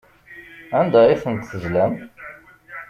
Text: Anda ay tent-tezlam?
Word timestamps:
Anda 0.79 0.99
ay 1.05 1.19
tent-tezlam? 1.23 1.93